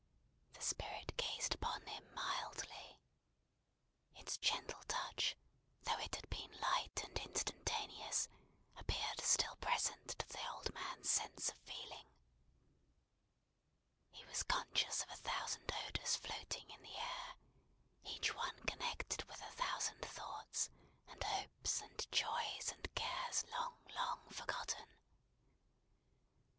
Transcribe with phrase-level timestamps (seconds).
[0.53, 2.97] The Spirit gazed upon him mildly.
[4.15, 5.35] Its gentle touch,
[5.83, 8.27] though it had been light and instantaneous,
[8.77, 12.07] appeared still present to the old man's sense of feeling.
[14.09, 17.35] He was conscious of a thousand odours floating in the air,
[18.03, 20.71] each one connected with a thousand thoughts,
[21.09, 24.87] and hopes, and joys, and cares long, long, forgotten!